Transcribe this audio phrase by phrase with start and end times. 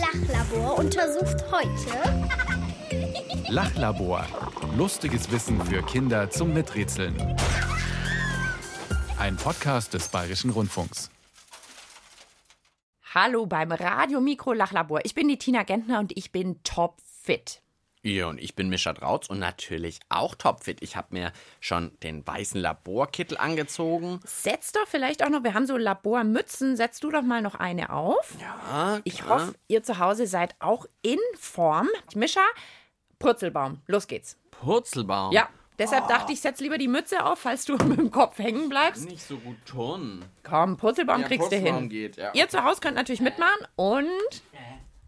[0.00, 2.28] Lachlabor untersucht heute
[3.48, 4.24] Lachlabor.
[4.76, 7.16] Lustiges Wissen für Kinder zum Miträtseln.
[9.18, 11.10] Ein Podcast des Bayerischen Rundfunks.
[13.12, 15.00] Hallo beim Radio Mikro Lachlabor.
[15.04, 17.60] Ich bin die Tina Gentner und ich bin topfit.
[18.08, 20.82] Ja, und ich bin Mischa Drautz und natürlich auch topfit.
[20.82, 24.20] Ich habe mir schon den weißen Laborkittel angezogen.
[24.24, 27.90] Setz doch vielleicht auch noch, wir haben so Labormützen, setz du doch mal noch eine
[27.92, 28.34] auf.
[28.40, 29.40] Ja, Ich klar.
[29.48, 31.88] hoffe, ihr zu Hause seid auch in Form.
[32.14, 32.40] Mischa,
[33.18, 34.36] Purzelbaum, los geht's.
[34.52, 35.32] Purzelbaum.
[35.32, 36.08] Ja, deshalb Oh.
[36.08, 39.04] dachte ich, setz lieber die Mütze auf, falls du mit dem Kopf hängen bleibst.
[39.06, 40.24] Nicht so gut turnen.
[40.44, 41.88] Komm, Purzelbaum Ja, kriegst du Purzelbaum hin.
[41.90, 42.30] geht, ja.
[42.32, 44.08] Ihr zu Hause könnt natürlich mitmachen und...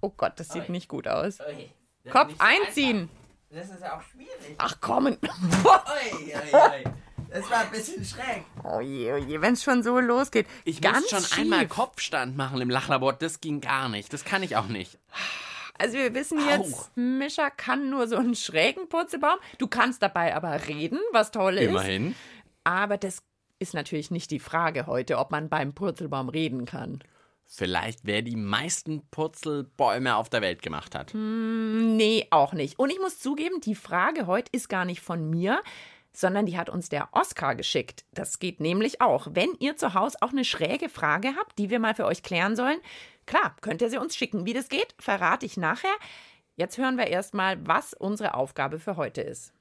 [0.03, 1.41] Oh Gott, das sieht nicht gut aus.
[1.41, 1.71] Ui,
[2.05, 3.03] das Kopf einziehen.
[3.03, 3.15] einfach.
[3.51, 4.55] Das ist ja auch schwierig.
[4.59, 5.07] Ach komm.
[5.07, 6.85] Ui, ui, ui.
[7.33, 8.43] Das war ein bisschen schräg.
[8.65, 10.49] Oh je, oh je, wenn es schon so losgeht.
[10.65, 11.39] Ich Ganz muss schon schief.
[11.39, 13.13] einmal Kopfstand machen im Lachlabor.
[13.13, 14.13] Das ging gar nicht.
[14.13, 14.99] Das kann ich auch nicht.
[15.79, 19.39] Also wir wissen jetzt, Mischa kann nur so einen schrägen Purzelbaum.
[19.59, 21.69] Du kannst dabei aber reden, was toll ist.
[21.71, 22.17] Immerhin.
[22.65, 23.23] Aber das
[23.61, 26.99] ist natürlich nicht die Frage heute, ob man beim Purzelbaum reden kann.
[27.53, 31.13] Vielleicht wer die meisten Purzelbäume auf der Welt gemacht hat.
[31.15, 32.79] Nee, auch nicht.
[32.79, 35.61] Und ich muss zugeben, die Frage heute ist gar nicht von mir,
[36.13, 38.05] sondern die hat uns der Oscar geschickt.
[38.13, 39.27] Das geht nämlich auch.
[39.33, 42.55] Wenn ihr zu Hause auch eine schräge Frage habt, die wir mal für euch klären
[42.55, 42.79] sollen,
[43.27, 44.47] klar, könnt ihr sie uns schicken.
[44.47, 45.95] Wie das geht, verrate ich nachher.
[46.55, 49.53] Jetzt hören wir erstmal, was unsere Aufgabe für heute ist.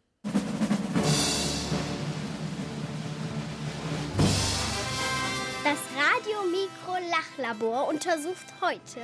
[7.39, 8.99] Mikro Lachlabor untersucht heute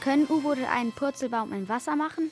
[0.00, 2.30] Können U-Boote einen Purzelbaum im Wasser machen?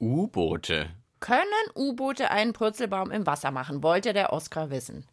[0.00, 0.90] U-Boote.
[1.20, 3.82] Können U-Boote einen Purzelbaum im Wasser machen?
[3.82, 5.06] Wollte der Oscar wissen.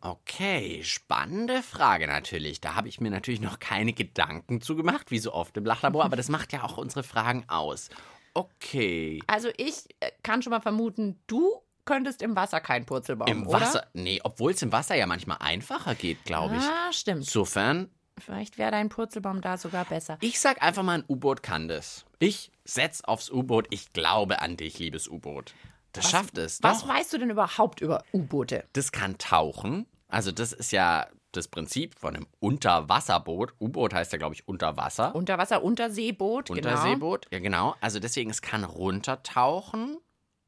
[0.00, 2.60] Okay, spannende Frage natürlich.
[2.60, 6.04] Da habe ich mir natürlich noch keine Gedanken zu gemacht, wie so oft im Lachlabor,
[6.04, 7.88] aber das macht ja auch unsere Fragen aus.
[8.34, 9.22] Okay.
[9.26, 13.60] Also ich äh, kann schon mal vermuten, du könntest im Wasser keinen Purzelbaum, Im oder?
[13.60, 16.62] Wasser, nee, obwohl es im Wasser ja manchmal einfacher geht, glaube ich.
[16.62, 17.20] Ah, stimmt.
[17.20, 20.18] Insofern, Vielleicht wäre dein Purzelbaum da sogar besser.
[20.20, 22.04] ich sag einfach mal, ein U-Boot kann das.
[22.20, 23.66] Ich setz aufs U-Boot.
[23.70, 25.52] Ich glaube an dich, liebes U-Boot.
[25.92, 26.62] Das schafft es.
[26.62, 26.88] Was Doch.
[26.88, 28.64] weißt du denn überhaupt über U-Boote?
[28.72, 29.86] Das kann tauchen.
[30.08, 33.54] Also das ist ja das Prinzip von einem Unterwasserboot.
[33.60, 35.14] U-Boot heißt ja, glaube ich, Unterwasser.
[35.14, 36.58] Unterwasser, Unterseeboot, genau.
[36.58, 37.74] Unterseeboot, ja genau.
[37.80, 39.98] Also deswegen, es kann runtertauchen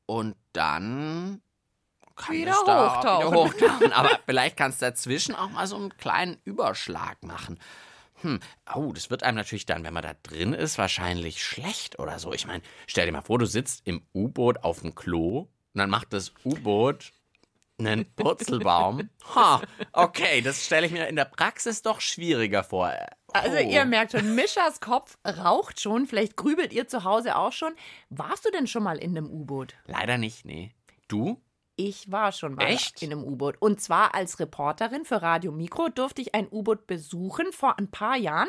[0.06, 1.42] und dann
[2.16, 3.26] kann Wieder es da hochtauchen.
[3.26, 3.92] Wieder hochtauchen.
[3.92, 7.58] Aber vielleicht kannst du dazwischen auch mal so einen kleinen Überschlag machen.
[8.22, 8.40] Hm,
[8.74, 12.32] oh, das wird einem natürlich dann, wenn man da drin ist, wahrscheinlich schlecht oder so.
[12.32, 15.90] Ich meine, stell dir mal vor, du sitzt im U-Boot auf dem Klo und dann
[15.90, 17.12] macht das U-Boot
[17.78, 19.10] einen Purzelbaum.
[19.34, 19.60] Ha,
[19.92, 22.90] okay, das stelle ich mir in der Praxis doch schwieriger vor.
[23.42, 23.60] Also Oh.
[23.70, 26.06] ihr merkt schon, Mischas Kopf raucht schon.
[26.06, 27.74] Vielleicht grübelt ihr zu Hause auch schon.
[28.10, 29.74] Warst du denn schon mal in einem U-Boot?
[29.86, 30.72] Leider nicht, nee.
[31.08, 31.40] Du?
[31.76, 33.02] Ich war schon mal Echt?
[33.02, 33.56] in einem U-Boot.
[33.60, 38.16] Und zwar als Reporterin für Radio Mikro durfte ich ein U-Boot besuchen vor ein paar
[38.16, 38.48] Jahren.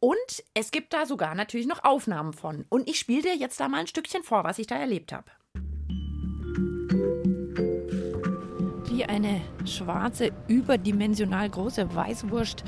[0.00, 2.64] Und es gibt da sogar natürlich noch Aufnahmen von.
[2.68, 5.30] Und ich spiele dir jetzt da mal ein Stückchen vor, was ich da erlebt habe.
[8.88, 12.64] Wie eine schwarze, überdimensional große Weißwurst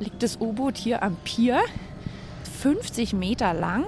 [0.00, 1.60] liegt das U-Boot hier am Pier.
[2.60, 3.86] 50 Meter lang.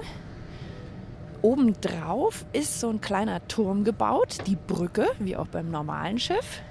[1.41, 6.61] Obendrauf ist so ein kleiner Turm gebaut, die Brücke, wie auch beim normalen Schiff.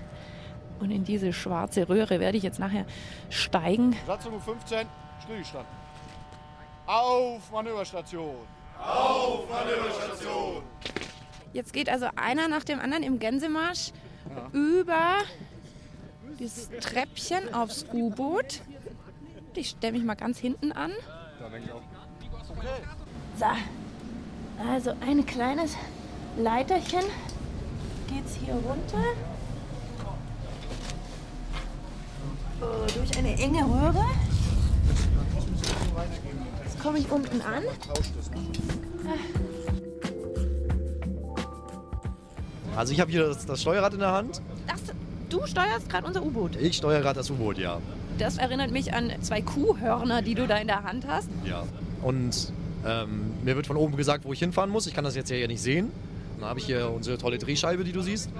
[0.80, 2.86] Und in diese schwarze Röhre werde ich jetzt nachher
[3.28, 3.94] steigen.
[4.06, 4.86] Satzung 15,
[5.22, 5.66] Stillstand.
[6.86, 8.36] Auf Manöverstation.
[11.52, 13.92] Jetzt geht also einer nach dem anderen im Gänsemarsch
[14.52, 15.18] über
[16.38, 18.62] dieses Treppchen aufs U-Boot.
[19.54, 20.92] Ich stelle mich mal ganz hinten an.
[23.38, 23.44] So,
[24.66, 25.76] also ein kleines
[26.38, 27.02] Leiterchen
[28.08, 29.04] geht's hier runter.
[32.60, 34.04] Oh, durch eine enge Röhre.
[36.64, 37.64] Jetzt komme ich unten an.
[42.74, 44.40] Also ich habe hier das, das Steuerrad in der Hand.
[44.66, 44.80] Das,
[45.28, 46.56] du steuerst gerade unser U-Boot.
[46.56, 47.80] Ich steuere gerade das U-Boot, ja.
[48.18, 51.28] Das erinnert mich an zwei Kuhhörner, die du da in der Hand hast.
[51.44, 51.64] Ja.
[52.02, 52.52] Und
[52.86, 54.86] ähm, mir wird von oben gesagt, wo ich hinfahren muss.
[54.86, 55.90] Ich kann das jetzt ja hier nicht sehen.
[56.38, 58.30] Dann habe ich hier unsere tolle Drehscheibe, die du siehst.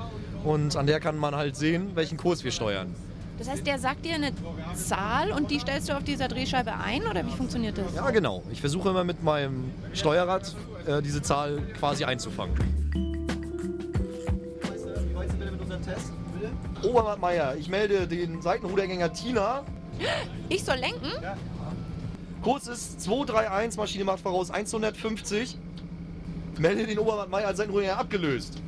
[0.44, 2.94] Und an der kann man halt sehen, welchen Kurs wir steuern.
[3.38, 4.32] Das heißt, der sagt dir eine
[4.74, 7.94] Zahl und die stellst du auf dieser Drehscheibe ein oder wie funktioniert das?
[7.94, 8.42] Ja, genau.
[8.52, 10.54] Ich versuche immer mit meinem Steuerrad
[10.86, 12.54] äh, diese Zahl quasi einzufangen.
[16.84, 19.62] Obermeier, ich melde den Seitenrudergänger Tina.
[20.48, 21.10] Ich soll lenken?
[22.42, 25.56] Kurs ist 231, Maschine macht voraus 150.
[26.58, 28.58] Melde den Oberwart Mai als Sendruhe abgelöst.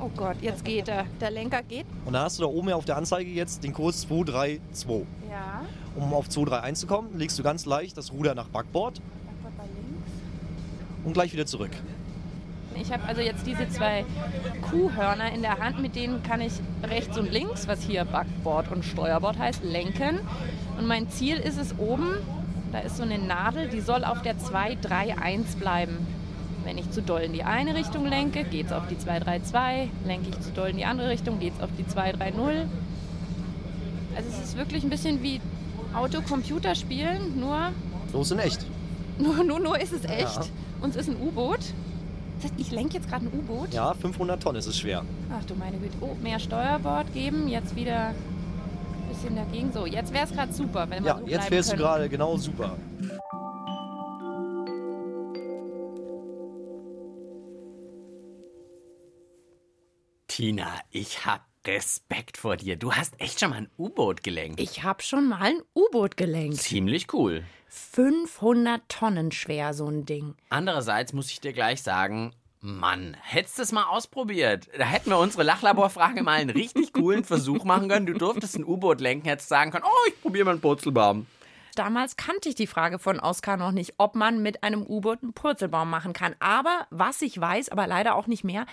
[0.00, 1.06] Oh Gott, jetzt geht er.
[1.20, 1.84] Der Lenker geht.
[2.04, 5.06] Und dann hast du da oben ja auf der Anzeige jetzt den Kurs 232.
[5.30, 5.64] Ja.
[5.96, 9.00] Um auf 231 zu kommen, legst du ganz leicht das Ruder nach Backbord
[11.04, 11.72] und gleich wieder zurück.
[12.80, 14.04] Ich habe also jetzt diese zwei
[14.70, 16.52] Kuhhörner in der Hand, mit denen kann ich
[16.82, 20.20] rechts und links, was hier Backbord und Steuerbord heißt, lenken.
[20.78, 22.14] Und mein Ziel ist es oben,
[22.72, 26.06] da ist so eine Nadel, die soll auf der 231 bleiben.
[26.64, 29.90] Wenn ich zu doll in die eine Richtung lenke, geht es auf die 232.
[30.06, 32.68] Lenke ich zu doll in die andere Richtung, geht es auf die 230.
[34.16, 35.40] Also es ist wirklich ein bisschen wie
[35.94, 37.72] Auto-Computer spielen, nur,
[38.12, 38.66] Los in echt.
[39.18, 40.36] nur, nur, nur ist es echt.
[40.36, 40.50] Ja.
[40.80, 41.60] Und es ist ein U-Boot.
[42.38, 43.74] Das heißt, ich lenke jetzt gerade ein U-Boot.
[43.74, 45.04] Ja, 500 Tonnen ist es schwer.
[45.32, 45.96] Ach du meine Güte.
[46.00, 47.48] Oh, mehr Steuerbord geben.
[47.48, 48.14] Jetzt wieder ein
[49.08, 49.72] bisschen dagegen.
[49.72, 52.36] So, jetzt wäre es gerade super, wenn wir Ja, so jetzt fährst du gerade genau
[52.36, 52.76] super.
[60.28, 62.76] Tina, ich hab Respekt vor dir.
[62.76, 64.60] Du hast echt schon mal ein U-Boot gelenkt.
[64.60, 66.58] Ich habe schon mal ein U-Boot gelenkt.
[66.58, 67.42] Ziemlich cool.
[67.68, 70.34] 500 Tonnen schwer, so ein Ding.
[70.50, 74.68] Andererseits muss ich dir gleich sagen, Mann, hättest du es mal ausprobiert.
[74.76, 78.06] Da hätten wir unsere Lachlaborfrage mal einen richtig coolen Versuch machen können.
[78.06, 81.26] Du durftest ein U-Boot lenken, hättest sagen können, oh, ich probiere mal einen Purzelbaum.
[81.76, 85.32] Damals kannte ich die Frage von Oskar noch nicht, ob man mit einem U-Boot einen
[85.32, 86.34] Purzelbaum machen kann.
[86.40, 88.66] Aber was ich weiß, aber leider auch nicht mehr,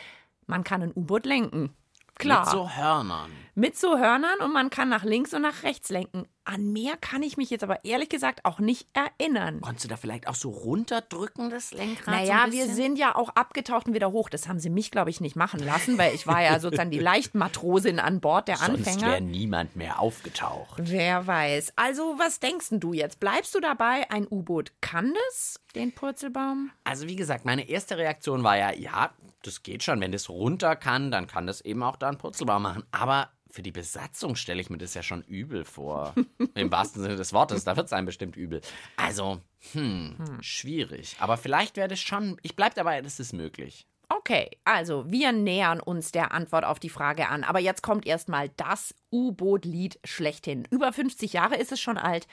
[0.47, 1.75] man kann ein U-Boot lenken.
[2.15, 2.45] Klar.
[2.45, 3.31] Mit so Hörnern.
[3.57, 6.27] Mit so Hörnern und man kann nach links und nach rechts lenken.
[6.43, 9.61] An mehr kann ich mich jetzt aber ehrlich gesagt auch nicht erinnern.
[9.61, 12.05] Konntest du da vielleicht auch so runterdrücken, das Lenkrad?
[12.05, 14.29] so Naja, ein wir sind ja auch abgetaucht und wieder hoch.
[14.29, 16.99] Das haben sie mich, glaube ich, nicht machen lassen, weil ich war ja sozusagen die
[16.99, 19.07] Leichtmatrosin an Bord, der Sonst Anfänger.
[19.13, 20.73] wäre niemand mehr aufgetaucht.
[20.75, 21.73] Wer weiß.
[21.77, 23.21] Also, was denkst du jetzt?
[23.21, 24.11] Bleibst du dabei?
[24.11, 26.71] Ein U-Boot kann das, den Purzelbaum?
[26.83, 29.11] Also wie gesagt, meine erste Reaktion war ja, ja,
[29.43, 30.01] das geht schon.
[30.01, 32.83] Wenn das runter kann, dann kann das eben auch da einen Purzelbaum machen.
[32.91, 36.13] Aber für die Besatzung stelle ich mir das ja schon übel vor.
[36.55, 38.59] Im wahrsten Sinne des Wortes, da wird es einem bestimmt übel.
[38.97, 39.39] Also,
[39.71, 41.15] hm, schwierig.
[41.19, 43.87] Aber vielleicht wäre das schon, ich bleibe dabei, das ist möglich.
[44.09, 47.43] Okay, also wir nähern uns der Antwort auf die Frage an.
[47.43, 50.67] Aber jetzt kommt erstmal das U-Boot-Lied schlechthin.
[50.69, 52.27] Über 50 Jahre ist es schon alt.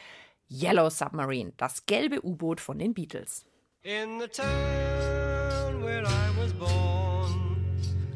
[0.50, 3.46] Yellow Submarine, das gelbe U-Boot von den Beatles.
[3.82, 7.64] In the town where I was born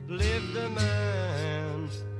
[0.08, 1.35] lived a man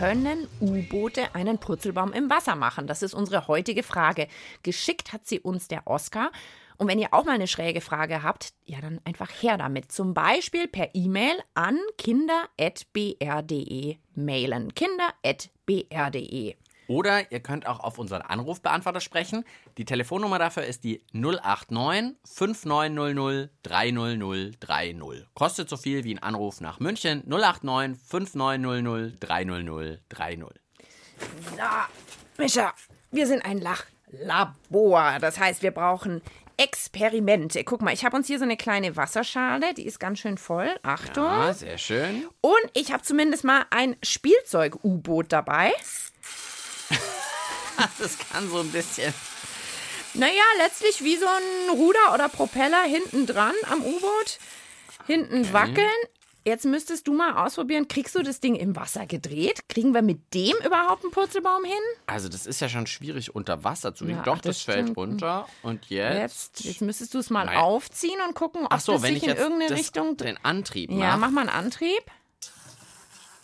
[0.00, 2.86] Können U-Boote einen Purzelbaum im Wasser machen?
[2.86, 4.28] Das ist unsere heutige Frage.
[4.62, 6.32] Geschickt hat sie uns der Oscar.
[6.78, 9.92] Und wenn ihr auch mal eine schräge Frage habt, ja, dann einfach her damit.
[9.92, 12.38] Zum Beispiel per E-Mail an kinder.br.de
[14.14, 14.72] mailen.
[14.74, 16.56] Kinder.br.de.
[16.90, 19.44] Oder ihr könnt auch auf unseren Anrufbeantworter sprechen.
[19.78, 25.26] Die Telefonnummer dafür ist die 089 5900 300 30.
[25.34, 27.22] Kostet so viel wie ein Anruf nach München.
[27.28, 30.44] 089 5900 300 30.
[31.56, 31.86] Na,
[32.38, 32.74] Mischa,
[33.12, 35.18] wir sind ein Lachlabor.
[35.20, 36.22] Das heißt, wir brauchen
[36.56, 37.62] Experimente.
[37.62, 40.68] Guck mal, ich habe uns hier so eine kleine Wasserschale, die ist ganz schön voll.
[40.82, 41.24] Achtung.
[41.24, 42.26] Ah, sehr schön.
[42.40, 45.72] Und ich habe zumindest mal ein Spielzeug-U-Boot dabei.
[47.98, 49.14] Das kann so ein bisschen.
[50.14, 54.38] Naja, letztlich wie so ein Ruder oder Propeller hinten dran am U-Boot.
[55.06, 55.86] Hinten wackeln.
[56.44, 59.68] Jetzt müsstest du mal ausprobieren, kriegst du das Ding im Wasser gedreht?
[59.68, 61.78] Kriegen wir mit dem überhaupt einen Purzelbaum hin?
[62.06, 64.18] Also, das ist ja schon schwierig unter Wasser zu liegen.
[64.18, 64.96] Ja, Doch, das das, fällt stimmt.
[64.96, 65.46] runter.
[65.62, 66.18] Und jetzt.
[66.58, 67.60] Jetzt, jetzt müsstest du es mal Naja.
[67.60, 70.16] aufziehen und gucken, ob Ach so, das wenn sich ich in jetzt irgendeine Richtung.
[70.16, 72.02] den Antrieb ja, mach mal einen Antrieb.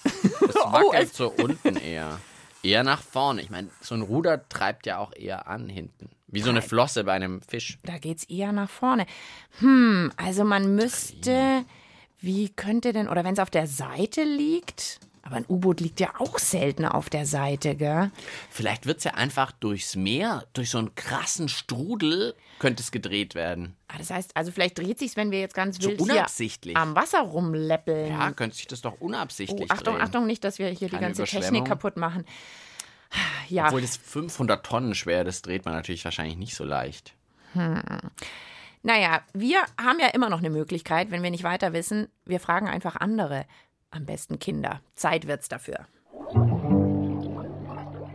[0.04, 0.12] das
[0.56, 2.18] Oh, wackelt es- so unten eher.
[2.66, 3.42] Eher nach vorne.
[3.42, 6.10] Ich meine, so ein Ruder treibt ja auch eher an hinten.
[6.26, 7.78] Wie so eine Flosse bei einem Fisch.
[7.84, 9.06] Da geht's eher nach vorne.
[9.60, 11.64] Hm, also man müsste.
[12.18, 14.98] Wie könnte denn, oder wenn es auf der Seite liegt?
[15.26, 18.12] Aber ein U-Boot liegt ja auch selten auf der Seite, gell?
[18.48, 23.34] Vielleicht wird es ja einfach durchs Meer, durch so einen krassen Strudel, könnte es gedreht
[23.34, 23.74] werden.
[23.88, 26.74] Ah, Das heißt, also vielleicht dreht sich's, wenn wir jetzt ganz So wild unabsichtlich.
[26.76, 28.12] hier am Wasser rumläppeln.
[28.12, 30.02] Ja, könnte sich das doch oh, unabsichtlich Achtung, drehen.
[30.04, 32.24] Achtung, nicht, dass wir hier die Keine ganze Technik kaputt machen.
[33.48, 37.14] Ja, Obwohl das 500 Tonnen schwer, das dreht man natürlich wahrscheinlich nicht so leicht.
[38.82, 42.68] naja, wir haben ja immer noch eine Möglichkeit, wenn wir nicht weiter wissen, wir fragen
[42.68, 43.44] einfach andere.
[43.90, 44.80] Am besten Kinder.
[44.94, 45.86] Zeit wird's dafür.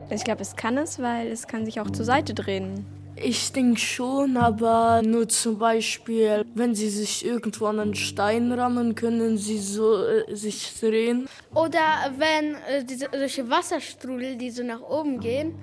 [0.10, 2.86] Ich glaube, es kann es, weil es kann sich auch zur Seite drehen.
[3.16, 8.96] Ich denke schon, aber nur zum Beispiel, wenn sie sich irgendwo an einen Stein rammen,
[8.96, 11.28] können sie so äh, sich drehen.
[11.54, 15.56] Oder wenn äh, diese, solche Wasserstrudel, die so nach oben gehen,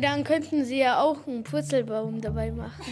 [0.00, 2.84] dann könnten sie ja auch einen Purzelbaum dabei machen.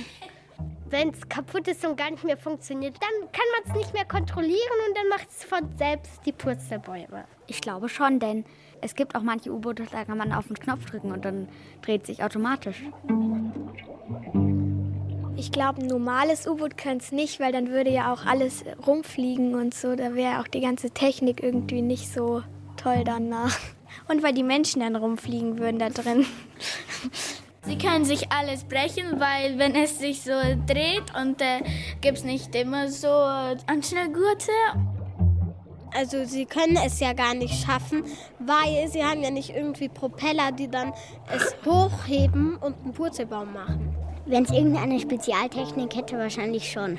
[0.91, 4.05] Wenn es kaputt ist und gar nicht mehr funktioniert, dann kann man es nicht mehr
[4.05, 7.27] kontrollieren und dann macht es von selbst die Purzelbäume.
[7.47, 8.45] Ich glaube schon, denn
[8.81, 11.49] es gibt auch manche U-Boote, da kann man auf den Knopf drücken und dann
[11.83, 12.83] dreht sich automatisch.
[15.37, 19.55] Ich glaube, ein normales U-Boot könnte es nicht, weil dann würde ja auch alles rumfliegen
[19.55, 19.95] und so.
[19.95, 22.43] Da wäre auch die ganze Technik irgendwie nicht so
[22.77, 23.57] toll danach.
[24.09, 26.27] Und weil die Menschen dann rumfliegen würden da drin.
[27.63, 30.33] Sie können sich alles brechen, weil wenn es sich so
[30.67, 31.63] dreht und äh,
[32.01, 34.51] gibt es nicht immer so Anschnellgurte.
[35.93, 38.05] Also sie können es ja gar nicht schaffen,
[38.39, 40.93] weil sie haben ja nicht irgendwie Propeller, die dann
[41.35, 43.95] es hochheben und einen Purzelbaum machen.
[44.25, 46.99] Wenn es irgendeine Spezialtechnik hätte, wahrscheinlich schon.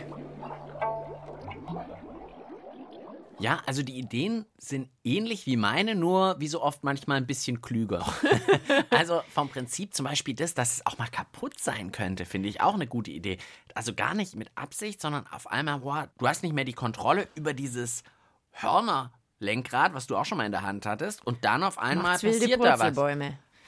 [3.42, 7.62] Ja, also die Ideen sind ähnlich wie meine, nur wie so oft manchmal ein bisschen
[7.62, 8.06] klüger.
[8.92, 12.62] also vom Prinzip zum Beispiel das, dass es auch mal kaputt sein könnte, finde ich
[12.62, 13.38] auch eine gute Idee.
[13.74, 17.28] Also gar nicht mit Absicht, sondern auf einmal, boah, du hast nicht mehr die Kontrolle
[17.36, 18.04] über dieses
[18.52, 22.24] Hörnerlenkrad, was du auch schon mal in der Hand hattest, und dann auf einmal Macht's
[22.24, 22.96] passiert da was.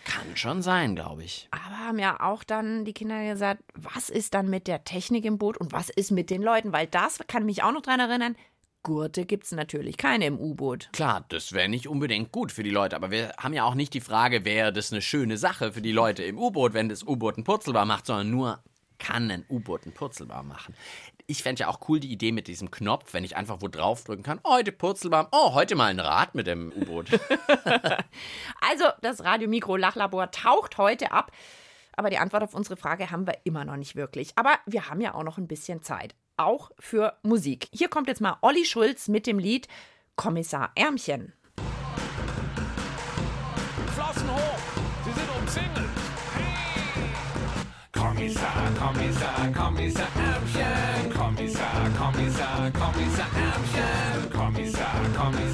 [0.06, 1.48] Kann schon sein, glaube ich.
[1.52, 5.38] Aber haben ja auch dann die Kinder gesagt, was ist dann mit der Technik im
[5.38, 6.74] Boot und was ist mit den Leuten?
[6.74, 8.36] Weil das kann mich auch noch dran erinnern.
[8.84, 10.90] Gurte gibt es natürlich keine im U-Boot.
[10.92, 13.94] Klar, das wäre nicht unbedingt gut für die Leute, aber wir haben ja auch nicht
[13.94, 17.38] die Frage, wäre das eine schöne Sache für die Leute im U-Boot, wenn das U-Boot
[17.38, 18.60] einen Purzelbaum macht, sondern nur,
[19.00, 20.76] kann ein U-Boot einen Purzelbaum machen.
[21.28, 24.24] Ich fände ja auch cool die Idee mit diesem Knopf, wenn ich einfach wo draufdrücken
[24.24, 24.40] kann.
[24.44, 25.28] Oh, heute Purzelbaum.
[25.32, 27.10] Oh, heute mal ein Rad mit dem U-Boot.
[28.62, 31.32] Also, das Radiomikro-Lachlabor taucht heute ab.
[31.96, 34.32] Aber die Antwort auf unsere Frage haben wir immer noch nicht wirklich.
[34.36, 36.16] Aber wir haben ja auch noch ein bisschen Zeit.
[36.38, 37.68] Auch für Musik.
[37.72, 39.68] Hier kommt jetzt mal Olli Schulz mit dem Lied
[40.16, 41.34] Kommissar Ärmchen.
[43.94, 44.60] Flossen hoch,
[45.06, 45.90] Sie sind umzingelt.
[47.92, 51.14] Kommissar, Kommissar, Kommissar Ärmchen.
[51.14, 54.32] Kommissar, Kommissar, Kommissar Ärmchen.
[54.32, 55.53] Kommissar, Kommissar,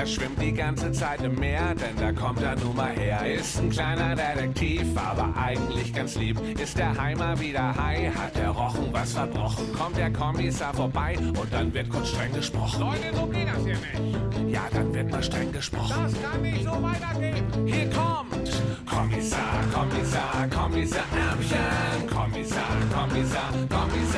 [0.00, 3.20] Er schwimmt die ganze Zeit im Meer, denn da kommt er nun mal her.
[3.34, 6.40] Ist ein kleiner Detektiv, aber eigentlich ganz lieb.
[6.58, 8.14] Ist der Heimer wieder high?
[8.14, 9.70] Hat der Rochen was verbrochen?
[9.74, 12.80] Kommt der Kommissar vorbei und dann wird kurz streng gesprochen.
[12.80, 14.54] Leute, so geht das hier nicht.
[14.54, 15.94] Ja, dann wird mal streng gesprochen.
[16.02, 17.44] Das kann nicht so weitergehen.
[17.66, 22.08] Hier kommt Kommissar, Kommissar, Kommissar Ärmchen.
[22.08, 24.09] Kommissar, Kommissar, Kommissar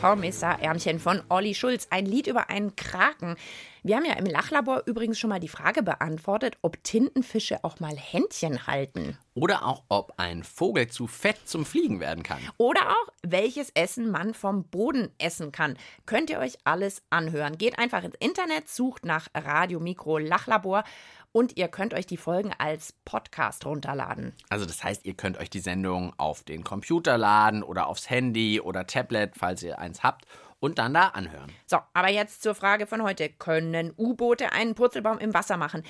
[0.00, 1.86] Kommissar Ärmchen von Olli Schulz.
[1.90, 3.36] Ein Lied über einen Kraken.
[3.82, 7.94] Wir haben ja im Lachlabor übrigens schon mal die Frage beantwortet, ob Tintenfische auch mal
[7.96, 9.18] Händchen halten.
[9.34, 12.40] Oder auch, ob ein Vogel zu fett zum Fliegen werden kann.
[12.56, 15.76] Oder auch, welches Essen man vom Boden essen kann.
[16.06, 17.58] Könnt ihr euch alles anhören.
[17.58, 20.84] Geht einfach ins Internet, sucht nach Radio Mikro Lachlabor
[21.32, 24.34] und ihr könnt euch die Folgen als Podcast runterladen.
[24.48, 28.60] Also das heißt, ihr könnt euch die Sendung auf den Computer laden oder aufs Handy
[28.60, 30.26] oder Tablet, falls ihr eins habt,
[30.58, 31.50] und dann da anhören.
[31.66, 33.28] So, aber jetzt zur Frage von heute.
[33.28, 35.84] Können U-Boote einen Purzelbaum im Wasser machen?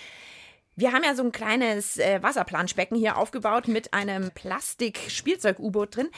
[0.80, 6.08] Wir haben ja so ein kleines äh, Wasserplanschbecken hier aufgebaut mit einem Plastik-Spielzeug-U-Boot drin.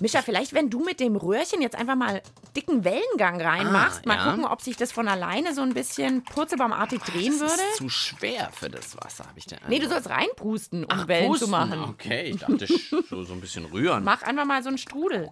[0.00, 2.20] Mischa, vielleicht, wenn du mit dem Röhrchen jetzt einfach mal
[2.56, 4.24] dicken Wellengang reinmachst, Ah, mal ja.
[4.30, 7.62] gucken, ob sich das von alleine so ein bisschen purzelbaumartig drehen das würde.
[7.70, 10.02] ist zu schwer für das Wasser, habe ich den Nee, du Eindruck.
[10.04, 11.46] sollst reinpusten, um Ach, Wellen pusten.
[11.46, 11.84] zu machen.
[11.84, 12.66] Okay, ich dachte
[13.08, 14.02] so, so ein bisschen rühren.
[14.02, 15.30] Mach einfach mal so einen Strudel.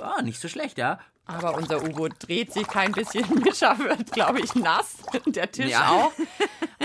[0.00, 0.98] Ah, nicht so schlecht, ja.
[1.28, 3.24] Aber unser U-Boot dreht sich kein bisschen.
[3.44, 4.96] Mischa wird, glaube ich, nass.
[5.26, 5.90] Der Tisch Ja.
[5.90, 6.12] auch.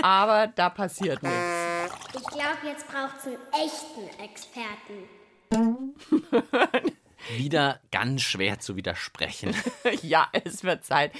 [0.02, 1.38] Aber da passiert nichts.
[2.14, 5.08] Ich glaube, jetzt braucht es einen echten Experten.
[7.36, 9.56] Wieder ganz ganz schwer zu widersprechen.
[10.02, 11.12] ja, es wird Zeit.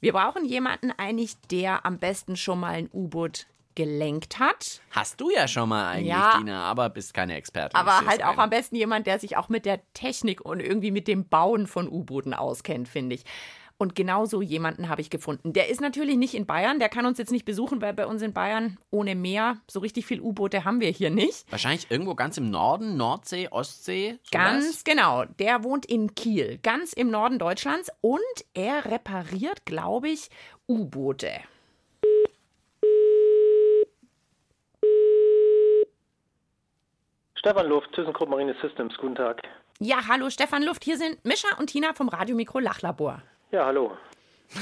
[0.00, 4.80] Wir brauchen jemanden eigentlich, der am besten schon mal ein U-Boot gelenkt hat.
[4.90, 6.36] Hast du ja schon mal eigentlich, Ja.
[6.38, 7.78] Dina, aber bist keine Expertin.
[7.78, 8.38] Aber halt auch ein.
[8.40, 11.88] am besten jemand, der sich auch mit der Technik und irgendwie mit dem Bauen von
[11.88, 13.24] U-Booten auskennt, finde ich.
[13.78, 15.54] Und genau so jemanden habe ich gefunden.
[15.54, 18.20] Der ist natürlich nicht in Bayern, der kann uns jetzt nicht besuchen, weil bei uns
[18.20, 21.50] in Bayern ohne Meer so richtig viel U-Boote haben wir hier nicht.
[21.50, 24.18] Wahrscheinlich irgendwo ganz im Norden, Nordsee, Ostsee.
[24.22, 24.30] sowas?
[24.32, 25.24] Ganz genau.
[25.38, 28.20] Der wohnt in Kiel, ganz im Norden Deutschlands und
[28.52, 30.28] er repariert, glaube ich,
[30.68, 31.30] U-Boote.
[37.40, 39.40] Stefan Luft, ThyssenKrupp Marine Systems, guten Tag.
[39.78, 43.22] Ja, hallo Stefan Luft, hier sind Mischa und Tina vom Radiomikro Lachlabor.
[43.50, 43.96] Ja, hallo.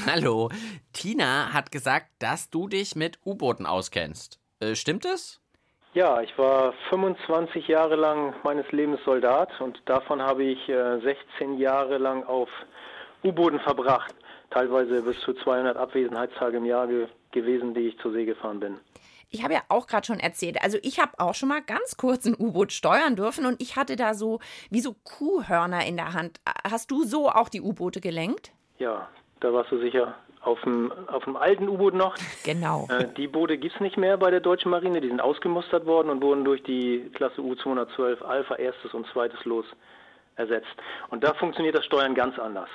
[0.07, 0.49] Hallo.
[0.93, 4.39] Tina hat gesagt, dass du dich mit U-Booten auskennst.
[4.61, 5.41] Äh, stimmt es?
[5.93, 11.57] Ja, ich war 25 Jahre lang meines Lebens Soldat und davon habe ich äh, 16
[11.57, 12.47] Jahre lang auf
[13.25, 14.15] U-Booten verbracht.
[14.51, 18.79] Teilweise bis zu 200 Abwesenheitstage im Jahr ge gewesen, die ich zur See gefahren bin.
[19.29, 22.25] Ich habe ja auch gerade schon erzählt, also ich habe auch schon mal ganz kurz
[22.25, 24.39] ein U-Boot steuern dürfen und ich hatte da so
[24.71, 26.41] wie so Kuhhörner in der Hand.
[26.69, 28.51] Hast du so auch die U-Boote gelenkt?
[28.79, 29.07] Ja,
[29.39, 32.15] da warst du sicher auf dem, auf dem alten U-Boot noch.
[32.43, 32.87] Genau.
[32.89, 35.01] Äh, die Boote gibt es nicht mehr bei der deutschen Marine.
[35.01, 39.65] Die sind ausgemustert worden und wurden durch die Klasse U-212 Alpha erstes und zweites Los
[40.37, 40.75] ersetzt.
[41.09, 42.69] Und da funktioniert das Steuern ganz anders.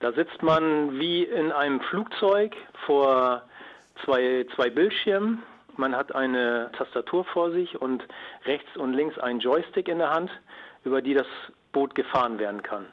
[0.00, 3.42] Da sitzt man wie in einem Flugzeug vor
[4.04, 5.42] zwei, zwei Bildschirmen.
[5.76, 8.02] Man hat eine Tastatur vor sich und
[8.44, 10.30] rechts und links einen Joystick in der Hand,
[10.84, 11.26] über die das
[11.72, 12.86] Boot gefahren werden kann.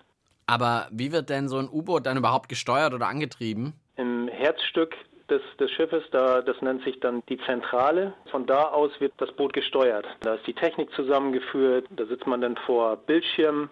[0.47, 3.73] Aber wie wird denn so ein U-Boot dann überhaupt gesteuert oder angetrieben?
[3.95, 4.95] Im Herzstück
[5.29, 8.13] des, des Schiffes, da, das nennt sich dann die Zentrale.
[8.29, 10.05] Von da aus wird das Boot gesteuert.
[10.21, 13.69] Da ist die Technik zusammengeführt, da sitzt man dann vor Bildschirmen.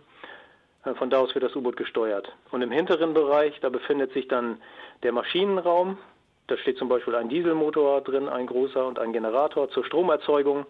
[0.85, 2.31] Äh, Von da aus wird das U-Boot gesteuert.
[2.51, 4.61] Und im hinteren Bereich, da befindet sich dann
[5.03, 5.97] der Maschinenraum.
[6.51, 10.65] Da steht zum Beispiel ein Dieselmotor drin, ein großer und ein Generator zur Stromerzeugung.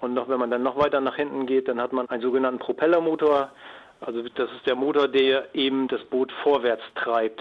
[0.00, 2.58] Und noch, wenn man dann noch weiter nach hinten geht, dann hat man einen sogenannten
[2.58, 3.52] Propellermotor.
[4.00, 7.40] Also das ist der Motor, der eben das Boot vorwärts treibt.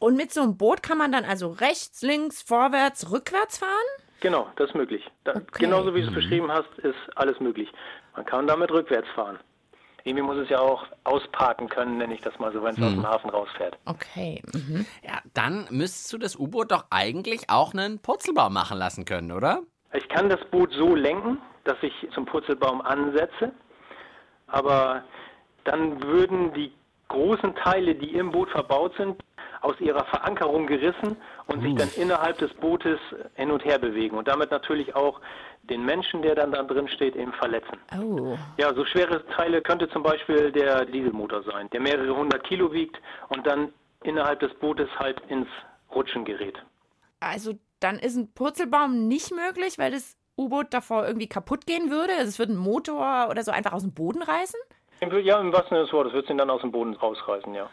[0.00, 3.70] Und mit so einem Boot kann man dann also rechts, links, vorwärts, rückwärts fahren?
[4.20, 5.10] Genau, das ist möglich.
[5.24, 7.72] Da, Genauso wie du es beschrieben hast, ist alles möglich.
[8.14, 9.38] Man kann damit rückwärts fahren.
[10.04, 12.92] Irgendwie muss es ja auch ausparken können, nenne ich das mal so, wenn es aus
[12.92, 13.78] dem Hafen rausfährt.
[13.84, 14.42] Okay.
[15.02, 19.62] Ja, dann müsstest du das U-Boot doch eigentlich auch einen Purzelbaum machen lassen können, oder?
[19.92, 23.52] Ich kann das Boot so lenken, dass ich zum Purzelbaum ansetze,
[24.48, 25.04] aber
[25.64, 26.72] dann würden die
[27.08, 29.22] großen Teile, die im Boot verbaut sind,
[29.62, 32.98] aus ihrer Verankerung gerissen und sich dann innerhalb des Bootes
[33.34, 35.20] hin und her bewegen und damit natürlich auch
[35.62, 37.78] den Menschen, der dann da drin steht, eben verletzen.
[37.96, 38.36] Oh.
[38.58, 43.00] Ja, so schwere Teile könnte zum Beispiel der Dieselmotor sein, der mehrere hundert Kilo wiegt
[43.28, 43.72] und dann
[44.02, 45.48] innerhalb des Bootes halt ins
[45.94, 46.60] Rutschen gerät.
[47.20, 52.14] Also dann ist ein Purzelbaum nicht möglich, weil das U-Boot davor irgendwie kaputt gehen würde.
[52.14, 54.58] Also es würde ein Motor oder so einfach aus dem Boden reißen.
[55.22, 57.68] Ja, im wahrsten Sinne des Wortes wird es ihn dann aus dem Boden rausreißen, ja.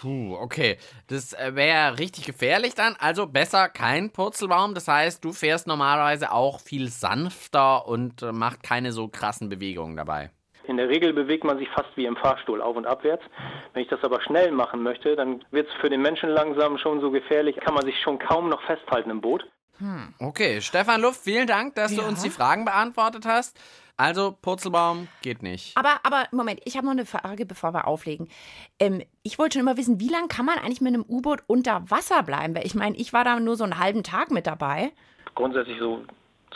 [0.00, 0.78] Puh, okay.
[1.08, 2.96] Das wäre richtig gefährlich dann.
[2.98, 4.74] Also besser kein Purzelbaum.
[4.74, 9.96] Das heißt, du fährst normalerweise auch viel sanfter und äh, macht keine so krassen Bewegungen
[9.96, 10.30] dabei.
[10.64, 13.24] In der Regel bewegt man sich fast wie im Fahrstuhl auf und abwärts.
[13.72, 17.00] Wenn ich das aber schnell machen möchte, dann wird es für den Menschen langsam schon
[17.00, 19.44] so gefährlich, kann man sich schon kaum noch festhalten im Boot.
[19.78, 20.14] Hm.
[20.18, 22.08] Okay, Stefan Luft, vielen Dank, dass du Ja.
[22.08, 23.58] uns die Fragen beantwortet hast.
[24.00, 25.76] Also, Purzelbaum geht nicht.
[25.76, 28.30] Aber, aber Moment, ich habe noch eine Frage, bevor wir auflegen.
[28.78, 31.82] Ähm, ich wollte schon immer wissen, wie lange kann man eigentlich mit einem U-Boot unter
[31.90, 32.54] Wasser bleiben?
[32.54, 34.92] Weil ich meine, ich war da nur so einen halben Tag mit dabei.
[35.34, 36.02] Grundsätzlich so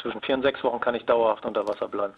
[0.01, 2.15] zwischen vier und sechs Wochen kann ich dauerhaft unter Wasser bleiben.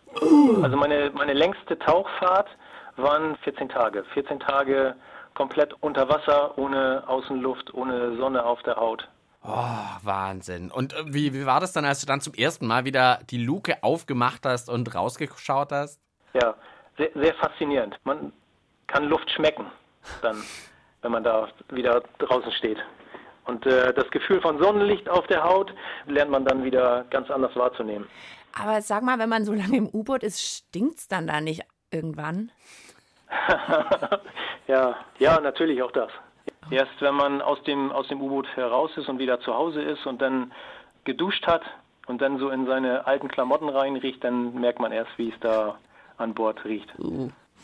[0.63, 2.49] Also meine, meine längste Tauchfahrt
[2.95, 4.05] waren 14 Tage.
[4.15, 4.95] 14 Tage
[5.35, 9.09] komplett unter Wasser, ohne Außenluft, ohne Sonne auf der Haut.
[9.49, 10.71] Oh, Wahnsinn.
[10.71, 13.43] Und äh, wie, wie war das dann, als du dann zum ersten Mal wieder die
[13.43, 16.01] Luke aufgemacht hast und rausgeschaut hast?
[16.35, 16.55] Ja,
[16.99, 17.97] sehr, sehr faszinierend.
[18.05, 18.33] Man
[18.89, 19.67] kann Luft schmecken,
[20.23, 20.43] dann,
[21.03, 22.79] wenn man da wieder draußen steht.
[23.45, 25.73] Und äh, das Gefühl von Sonnenlicht auf der Haut
[26.07, 28.09] lernt man dann wieder ganz anders wahrzunehmen.
[28.61, 32.51] Aber sag mal, wenn man so lange im U-Boot ist, stinkt's dann da nicht irgendwann?
[34.67, 36.11] ja, ja, natürlich auch das.
[36.71, 40.07] Erst wenn man aus dem, aus dem U-Boot heraus ist und wieder zu Hause ist
[40.07, 40.53] und dann
[41.05, 41.63] geduscht hat
[42.07, 45.79] und dann so in seine alten Klamotten reinriecht, dann merkt man erst, wie es da
[46.19, 46.93] an Bord riecht.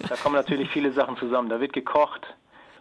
[0.09, 1.49] Da kommen natürlich viele Sachen zusammen.
[1.49, 2.23] Da wird gekocht,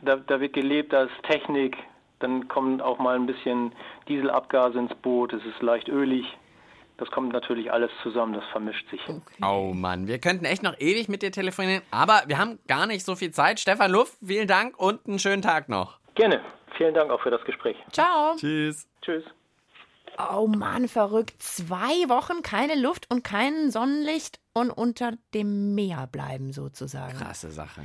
[0.02, 1.78] da, da wird gelebt, da ist Technik,
[2.20, 3.74] dann kommen auch mal ein bisschen
[4.08, 6.26] Dieselabgase ins Boot, es ist leicht ölig.
[6.98, 9.02] Das kommt natürlich alles zusammen, das vermischt sich.
[9.44, 13.04] Oh Mann, wir könnten echt noch ewig mit dir telefonieren, aber wir haben gar nicht
[13.04, 13.60] so viel Zeit.
[13.60, 16.01] Stefan Luft, vielen Dank und einen schönen Tag noch.
[16.16, 16.42] Gerne.
[16.78, 17.78] Vielen Dank auch für das Gespräch.
[17.92, 18.36] Ciao.
[18.36, 18.88] Tschüss.
[19.02, 19.24] Tschüss.
[20.18, 21.42] Oh Mann, verrückt.
[21.42, 27.18] Zwei Wochen keine Luft und kein Sonnenlicht und unter dem Meer bleiben sozusagen.
[27.18, 27.82] Krasse Sache.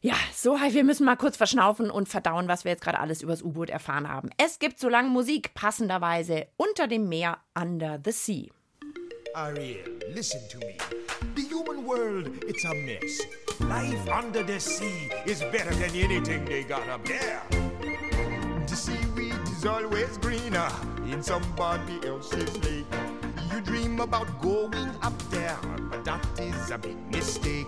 [0.00, 3.42] Ja, so, wir müssen mal kurz verschnaufen und verdauen, was wir jetzt gerade alles übers
[3.42, 4.30] U-Boot erfahren haben.
[4.36, 8.50] Es gibt so lange Musik, passenderweise unter dem Meer, Under the Sea.
[9.34, 10.76] Ariel, listen to me.
[11.34, 13.20] The human world, it's a mess.
[13.60, 17.42] Life under the sea is better than anything they got up there.
[18.66, 20.70] The seaweed is always greener
[21.06, 22.84] in somebody else's lake.
[23.50, 25.56] You dream about going up there,
[25.90, 27.66] but that is a big mistake.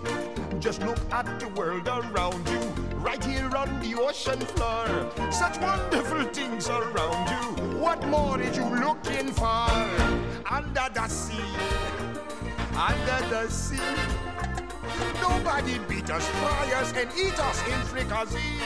[0.59, 2.59] Just look at the world around you,
[2.97, 5.31] right here on the ocean floor.
[5.31, 7.79] Such wonderful things around you.
[7.79, 9.71] What more is you looking for?
[10.49, 11.43] Under the sea,
[12.75, 14.28] under the sea.
[15.21, 18.59] Nobody beat us, fry us, and eat us in fricassee.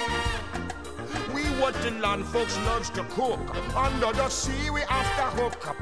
[1.33, 3.39] We what the land folks loves to cook.
[3.75, 5.75] Under the sea, we after hook.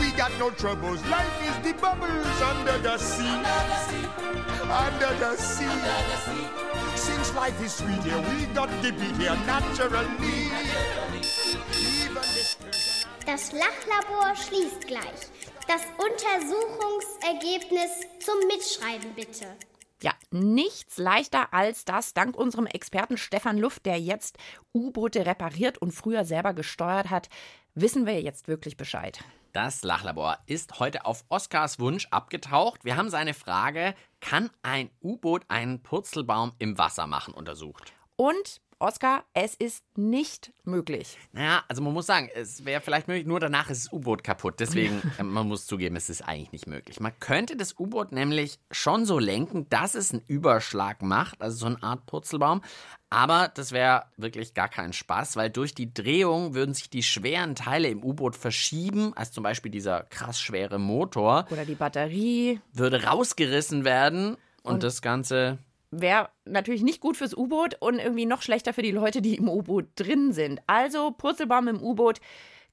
[0.00, 1.04] We got no troubles.
[1.06, 3.42] Life is the bubbles under the sea.
[4.68, 5.68] Under the sea.
[6.96, 10.50] Since life is sweet here, we got to be here naturally.
[13.26, 15.30] Das Lachlabor schließt gleich.
[15.66, 19.56] Das Untersuchungsergebnis zum Mitschreiben bitte.
[20.02, 24.36] Ja, nichts leichter als das, dank unserem Experten Stefan Luft, der jetzt
[24.74, 27.30] U-Boote repariert und früher selber gesteuert hat,
[27.74, 29.20] wissen wir jetzt wirklich Bescheid.
[29.52, 32.84] Das Lachlabor ist heute auf Oskars Wunsch abgetaucht.
[32.84, 37.94] Wir haben seine Frage, kann ein U-Boot einen Purzelbaum im Wasser machen, untersucht.
[38.16, 41.16] Und Oskar, es ist nicht möglich.
[41.32, 44.60] Naja, also man muss sagen, es wäre vielleicht möglich, nur danach ist das U-Boot kaputt.
[44.60, 47.00] Deswegen, äh, man muss zugeben, es ist eigentlich nicht möglich.
[47.00, 51.66] Man könnte das U-Boot nämlich schon so lenken, dass es einen Überschlag macht, also so
[51.66, 52.60] eine Art Purzelbaum.
[53.08, 57.54] Aber das wäre wirklich gar kein Spaß, weil durch die Drehung würden sich die schweren
[57.54, 61.46] Teile im U-Boot verschieben, als zum Beispiel dieser krass schwere Motor.
[61.50, 62.60] Oder die Batterie.
[62.74, 65.58] Würde rausgerissen werden und, und das Ganze
[66.00, 69.48] wäre natürlich nicht gut fürs U-Boot und irgendwie noch schlechter für die Leute, die im
[69.48, 70.60] U-Boot drin sind.
[70.66, 72.20] Also Purzelbaum im U-Boot,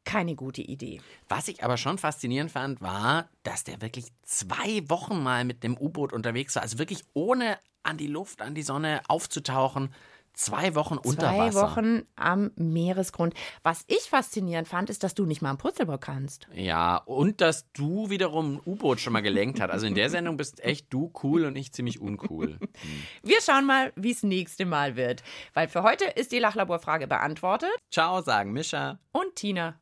[0.06, 1.02] keine gute Idee.
[1.30, 5.78] Was ich aber schon faszinierend fand, war, dass der wirklich zwei Wochen mal mit dem
[5.78, 6.64] U-Boot unterwegs war.
[6.64, 9.94] Also wirklich ohne an die Luft, an die Sonne aufzutauchen.
[10.34, 11.62] Zwei Wochen unter Zwei Wasser.
[11.62, 13.36] Wochen am Meeresgrund.
[13.62, 16.48] Was ich faszinierend fand, ist, dass du nicht mal am Purzelbaum kannst.
[16.54, 19.70] Ja, und dass du wiederum ein U-Boot schon mal gelenkt hast.
[19.70, 22.58] Also in der Sendung bist echt du cool und ich ziemlich uncool.
[22.84, 23.04] Hm.
[23.22, 25.24] Wir schauen mal, wie es nächste Mal wird.
[25.54, 27.70] Weil für heute ist die Lachlaborfrage beantwortet.
[27.92, 29.00] Ciao, sagen Mischa.
[29.12, 29.80] Und Tina.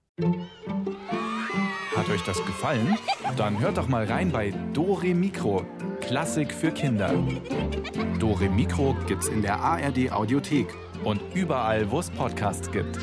[1.96, 2.98] Hat euch das gefallen?
[3.36, 5.66] Dann hört doch mal rein bei Dore Mikro.
[6.00, 7.14] Klassik für Kinder.
[8.18, 10.68] Dore Mikro gibt's in der ARD Audiothek
[11.04, 12.98] und überall, wo es Podcasts gibt.